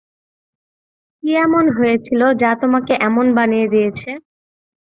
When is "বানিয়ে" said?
3.37-3.67